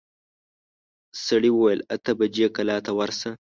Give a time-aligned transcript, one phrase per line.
[1.25, 3.29] سړي وويل اته بجې کلا ته ورسه.